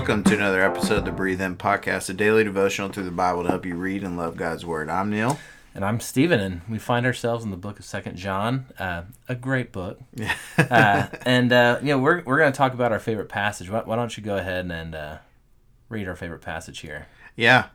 [0.00, 3.42] Welcome to another episode of the Breathe In Podcast, a daily devotional through the Bible
[3.42, 4.88] to help you read and love God's Word.
[4.88, 5.38] I'm Neal.
[5.74, 9.34] And I'm Stephen, and we find ourselves in the book of Second John, uh, a
[9.34, 10.00] great book.
[10.58, 13.68] uh, and uh, you know, we're we're going to talk about our favorite passage.
[13.68, 15.18] Why, why don't you go ahead and uh,
[15.90, 17.06] read our favorite passage here?
[17.36, 17.66] Yeah,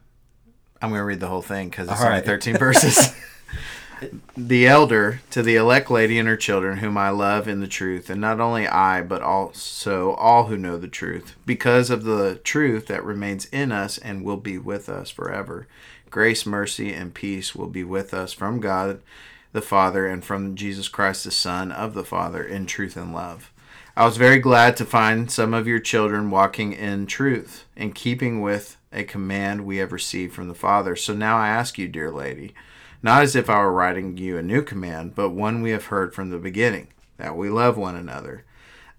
[0.81, 2.25] I'm going to read the whole thing because it's All only right.
[2.25, 3.13] 13 verses.
[4.37, 8.09] the elder to the elect lady and her children, whom I love in the truth,
[8.09, 12.87] and not only I, but also all who know the truth, because of the truth
[12.87, 15.67] that remains in us and will be with us forever.
[16.09, 19.01] Grace, mercy, and peace will be with us from God
[19.53, 23.53] the Father and from Jesus Christ, the Son of the Father, in truth and love.
[23.95, 28.41] I was very glad to find some of your children walking in truth, in keeping
[28.41, 30.97] with a command we have received from the Father.
[30.97, 32.53] So now I ask you, dear lady,
[33.05, 36.15] not as if I were writing you a new command, but one we have heard
[36.15, 38.43] from the beginning, that we love one another.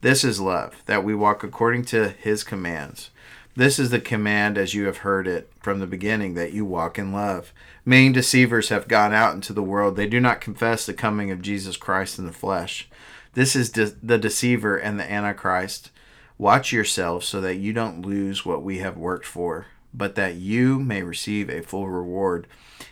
[0.00, 3.10] This is love, that we walk according to his commands.
[3.56, 7.00] This is the command as you have heard it from the beginning, that you walk
[7.00, 7.52] in love.
[7.84, 9.96] Many deceivers have gone out into the world.
[9.96, 12.88] They do not confess the coming of Jesus Christ in the flesh.
[13.34, 15.90] This is de- the deceiver and the antichrist.
[16.38, 20.78] Watch yourselves so that you don't lose what we have worked for, but that you
[20.78, 22.46] may receive a full reward.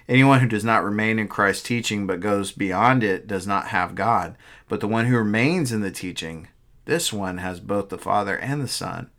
[0.09, 3.95] Anyone who does not remain in Christ's teaching but goes beyond it does not have
[3.95, 4.37] God.
[4.69, 6.49] But the one who remains in the teaching,
[6.87, 9.11] this one has both the Father and the Son.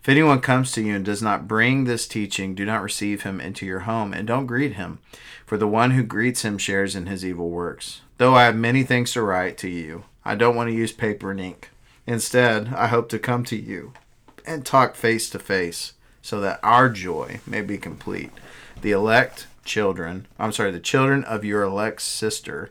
[0.00, 3.40] If anyone comes to you and does not bring this teaching, do not receive him
[3.40, 4.98] into your home, and don't greet him,
[5.46, 8.00] for the one who greets him shares in his evil works.
[8.18, 11.30] Though I have many things to write to you, I don't want to use paper
[11.30, 11.70] and ink.
[12.04, 13.92] Instead, I hope to come to you
[14.44, 15.92] and talk face to face,
[16.22, 18.30] so that our joy may be complete.
[18.80, 22.70] The elect children, I'm sorry, the children of your elect sister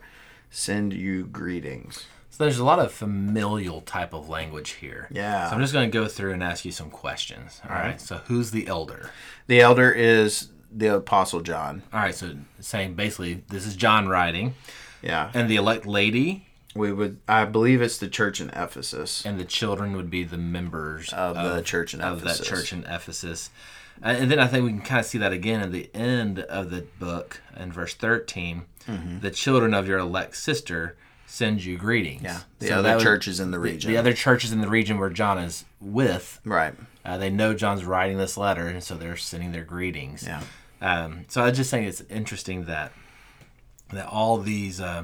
[0.49, 2.05] send you greetings.
[2.29, 5.07] So there's a lot of familial type of language here.
[5.11, 5.49] Yeah.
[5.49, 7.61] So I'm just going to go through and ask you some questions.
[7.69, 7.89] All right.
[7.89, 7.97] Uh-huh.
[7.97, 9.11] So who's the elder?
[9.47, 11.83] The elder is the Apostle John.
[11.93, 12.15] All right.
[12.15, 14.55] So saying basically, this is John writing,
[15.01, 15.29] Yeah.
[15.33, 19.25] and the elect lady We would, I believe it's the church in Ephesus.
[19.25, 22.37] and the children would be the members Of the church in Ephesus of Ephesus.
[22.47, 23.49] that church in Ephesus.
[24.03, 26.39] Uh, And then I think we can kind of see that again at the end
[26.39, 28.63] of the book in verse 13.
[28.87, 29.19] Mm-hmm.
[29.19, 30.95] The children of your elect sister
[31.27, 32.23] send you greetings.
[32.23, 32.39] Yeah.
[32.59, 33.91] The So other would- churches in the the- region.
[33.91, 36.73] The other churches in the region where John is with, right.
[37.05, 40.23] uh, they know John's writing this letter, and so they're sending their greetings.
[40.25, 40.41] Yeah.
[40.81, 42.91] Um, so I was just saying it's interesting that
[43.93, 45.03] that all these uh,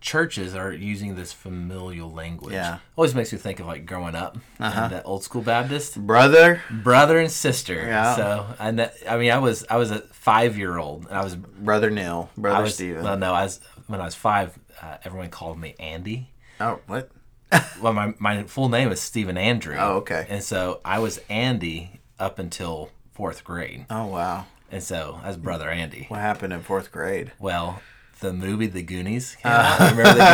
[0.00, 2.52] churches are using this familial language.
[2.54, 2.78] Yeah.
[2.96, 6.62] always makes me think of like growing up and that old school Baptist Brother.
[6.70, 7.74] brother and sister.
[7.74, 8.14] Yeah.
[8.16, 11.22] So and that- I mean I was I was a five year old and I
[11.24, 12.30] was Brother Neal.
[12.36, 13.02] I Brother was Stephen.
[13.02, 16.30] well no I was when I was five uh, everyone called me Andy.
[16.60, 17.10] oh, what?
[17.80, 19.76] Well my my full name is Stephen Andrew.
[19.78, 20.26] Oh, okay.
[20.28, 23.86] And so I was Andy up until fourth grade.
[23.90, 24.46] Oh, wow.
[24.70, 26.04] And so I was brother Andy.
[26.08, 27.32] What happened in fourth grade?
[27.38, 27.80] Well,
[28.20, 29.36] the movie The Goonies.
[29.44, 29.92] Uh.
[29.96, 30.24] Remember the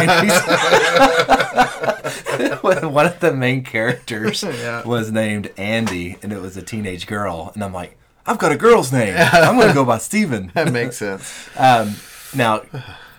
[2.63, 2.83] Goonies?
[2.93, 4.83] One of the main characters Yeah.
[4.85, 7.51] was named Andy, and it was a teenage girl.
[7.55, 7.97] And I'm like,
[8.27, 9.15] I've got a girl's name.
[9.17, 10.51] I'm going to go by Stephen.
[10.55, 11.49] That makes sense.
[11.59, 11.95] Um,
[12.35, 12.61] now,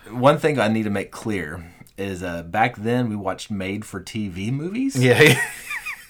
[0.09, 1.64] one thing I need to make clear
[1.97, 4.96] is uh, back then we watched made-for-TV movies.
[4.97, 5.40] yeah.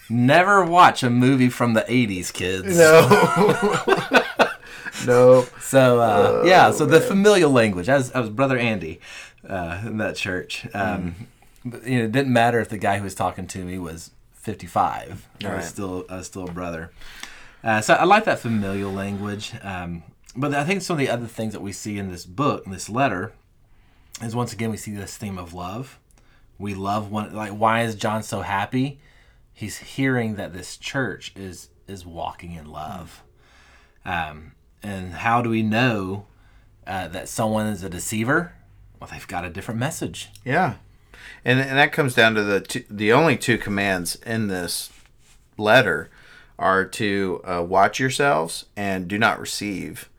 [0.09, 2.77] Never watch a movie from the 80s, kids.
[2.77, 4.21] no.
[5.07, 5.45] No.
[5.61, 7.89] So uh, yeah, so the familial language.
[7.89, 8.99] I was, I was brother Andy
[9.47, 10.65] uh, in that church.
[10.73, 11.15] Um,
[11.63, 14.11] but, you know, it didn't matter if the guy who was talking to me was
[14.33, 15.27] 55.
[15.43, 15.55] I Right.
[15.57, 16.91] was still I was still a brother.
[17.63, 19.53] Uh, so I like that familial language.
[19.63, 20.03] Um,
[20.35, 22.71] but I think some of the other things that we see in this book, in
[22.71, 23.31] this letter,
[24.21, 25.97] is once again we see this theme of love.
[26.59, 27.33] We love one.
[27.33, 28.99] Like, why is John so happy?
[29.53, 33.23] He's hearing that this church is is walking in love.
[34.05, 34.51] Um,
[34.85, 36.25] and how do we know
[36.87, 38.53] uh, that someone is a deceiver?
[38.99, 40.29] Well, they've got a different message.
[40.43, 40.75] Yeah.
[41.43, 44.91] And, and that comes down to the two, the only two commands in this
[45.57, 46.09] letter
[46.57, 50.09] are to uh, watch yourselves and do not receive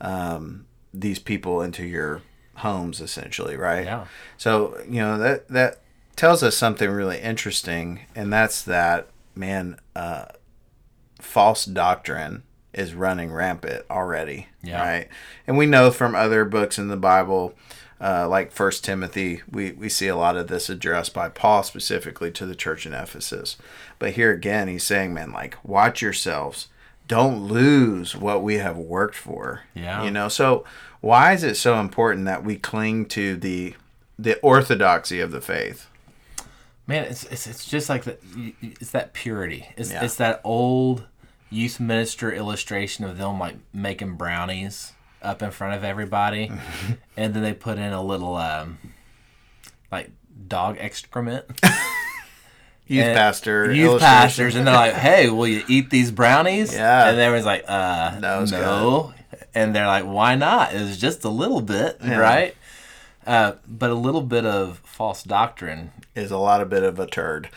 [0.00, 2.22] um, these people into your
[2.56, 4.06] homes essentially right Yeah.
[4.38, 5.80] so you know that that
[6.16, 10.24] tells us something really interesting and that's that man uh,
[11.20, 12.42] false doctrine
[12.76, 14.80] is running rampant already Yeah.
[14.80, 15.08] right
[15.46, 17.54] and we know from other books in the bible
[18.00, 22.30] uh, like first timothy we, we see a lot of this addressed by paul specifically
[22.32, 23.56] to the church in ephesus
[23.98, 26.68] but here again he's saying man like watch yourselves
[27.08, 30.02] don't lose what we have worked for Yeah.
[30.04, 30.64] you know so
[31.00, 33.74] why is it so important that we cling to the
[34.18, 35.86] the orthodoxy of the faith
[36.88, 38.20] Man, it's it's, it's just like that.
[38.62, 39.66] It's that purity.
[39.76, 40.04] It's Yeah.
[40.04, 41.04] it's that old
[41.50, 46.50] youth minister illustration of them like making brownies up in front of everybody,
[47.16, 48.78] and then they put in a little um,
[49.90, 50.10] like
[50.48, 51.44] dog excrement.
[52.88, 53.72] Youth And pastor.
[53.72, 57.08] youth pastors, and they're like, "Hey, will you eat these brownies?" Yeah.
[57.08, 59.12] and everyone's like, "Uh, was no."
[59.56, 60.72] And they're like, "Why not?
[60.72, 62.18] It was just a little bit, Yeah.
[62.18, 62.54] right?"
[63.26, 65.90] Uh, but a little bit of false doctrine.
[66.14, 67.48] is a lot of bit of a turd.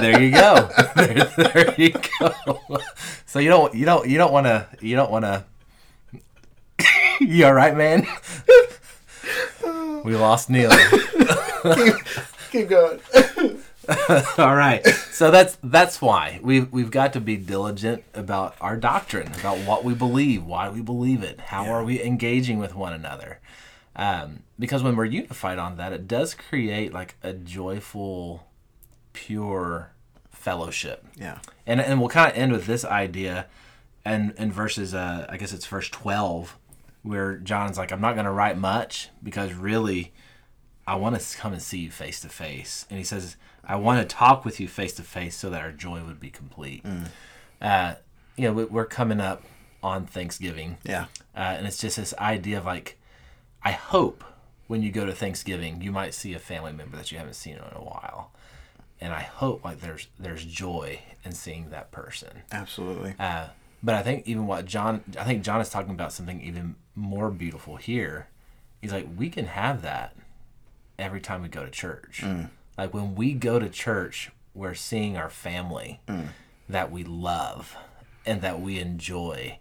[0.00, 0.70] There you go.
[0.96, 2.58] there, there you go.
[3.26, 5.44] So you don't, you don't, you don't want to, you don't want to.
[7.20, 8.06] you all right, man?
[10.04, 10.70] we lost Neal.
[12.50, 13.00] Keep going.
[14.38, 14.84] All right.
[14.86, 19.84] So that's that's why we've we've got to be diligent about our doctrine, about what
[19.84, 23.40] we believe, why we believe it, how are we engaging with one another.
[23.96, 28.46] Um, because when we're unified on that, it does create like a joyful,
[29.12, 29.92] pure
[30.30, 31.04] fellowship.
[31.16, 31.38] Yeah.
[31.66, 33.46] And and we'll kind of end with this idea,
[34.04, 36.58] and in verses, uh, I guess it's verse twelve,
[37.02, 40.12] where John's like, "I'm not going to write much because really,
[40.86, 44.00] I want to come and see you face to face." And he says, "I want
[44.08, 46.84] to talk with you face to face so that our joy would be complete."
[47.62, 47.94] Uh,
[48.36, 49.42] you know, we- we're coming up
[49.82, 51.04] on Thanksgiving, Yeah.
[51.36, 52.98] uh, and it's just this idea of like,
[53.64, 54.24] I hope
[54.66, 57.54] when you go to Thanksgiving, you might see a family member that you haven't seen
[57.54, 58.30] in a while,
[59.00, 62.42] and I hope like there's there's joy in seeing that person.
[62.52, 63.14] Absolutely.
[63.18, 63.48] Uh,
[63.82, 67.30] but I think even what John, I think John is talking about something even more
[67.30, 68.28] beautiful here.
[68.80, 70.16] He's like, we can have that
[70.98, 72.22] every time we go to church.
[72.78, 76.00] Like when we go to church, we're seeing our family
[76.68, 77.76] that we love
[78.26, 79.58] and that we enjoy,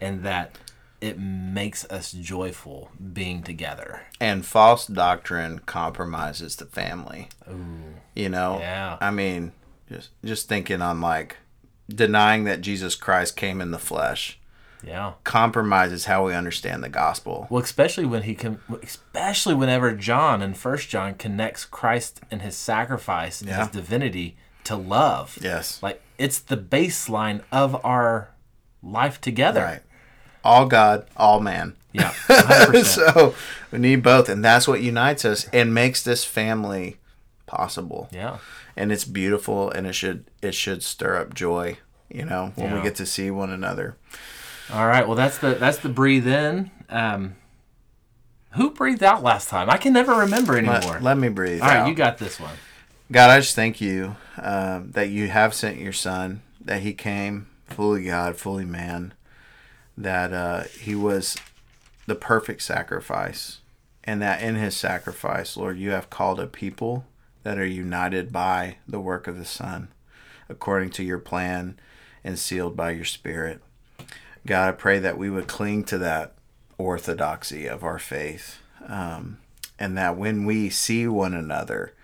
[0.00, 0.56] and that
[1.00, 4.02] it makes us joyful being together.
[4.20, 7.28] and false doctrine compromises the family.
[7.50, 7.94] Ooh.
[8.14, 8.96] You know, Yeah.
[9.00, 9.52] I mean,
[9.90, 11.36] just just thinking on like
[11.88, 14.38] denying that Jesus Christ came in the flesh
[14.82, 15.12] Yeah.
[15.24, 17.46] compromises how we understand the gospel.
[17.50, 22.56] Well, especially when he can, especially whenever John in First John connects Christ and his
[22.56, 23.58] sacrifice and Yeah.
[23.60, 25.38] his divinity to love.
[25.40, 28.30] Yes, Like it's the baseline of our
[28.82, 29.62] life together.
[29.62, 29.82] right.
[30.46, 31.74] All God, all man.
[31.92, 32.10] Yeah.
[32.28, 32.84] 100%.
[32.84, 33.34] so
[33.72, 36.98] we need both, and that's what unites us and makes this family
[37.46, 38.08] possible.
[38.12, 38.38] yeah.
[38.78, 41.78] And it's beautiful, and it should it should stir up joy.
[42.10, 43.96] You know, when we get to see one another.
[44.72, 45.06] All right.
[45.06, 46.70] Well, that's the that's the breathe in.
[46.90, 47.36] Um,
[48.50, 49.70] who breathed out last time?
[49.70, 50.80] I can never remember anymore.
[50.80, 51.60] Let, let me breathe.
[51.62, 51.88] All right, out.
[51.88, 52.54] you got this one.
[53.10, 57.48] God, I just thank you um, that you have sent your son, that he came
[57.66, 59.14] fully God, fully man,
[59.96, 61.36] that uh, he was
[62.06, 63.60] the perfect sacrifice,
[64.04, 67.06] and that in his sacrifice, Lord, you have called a people
[67.42, 69.88] that are united by the work of the Son,
[70.48, 71.78] according to your plan
[72.22, 73.62] and sealed by your Spirit.
[74.46, 76.34] God, I pray that we would cling to that
[76.78, 79.38] orthodoxy of our faith, um,
[79.78, 81.94] and that when we see one another,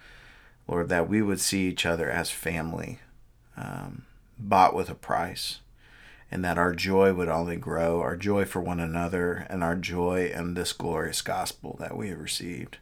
[0.66, 2.98] Lord, that we would see each other as family,
[3.56, 4.04] um,
[4.38, 5.60] bought with a price,
[6.32, 10.32] and that our joy would only grow, our joy for one another, and our joy
[10.34, 12.78] in this glorious gospel that we have received.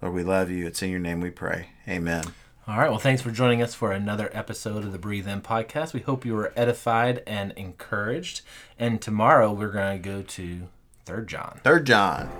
[0.00, 0.66] Lord, we love you.
[0.66, 1.70] It's in your name we pray.
[1.88, 2.22] Amen.
[2.68, 2.88] All right.
[2.88, 5.94] Well, thanks for joining us for another episode of the Breathe In podcast.
[5.94, 8.42] We hope you were edified and encouraged.
[8.78, 10.68] And tomorrow we're going to go to
[11.04, 11.60] Third John.
[11.64, 12.30] Third John.